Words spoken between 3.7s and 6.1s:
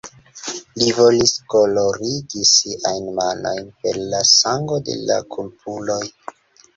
per la sango de la kulpuloj.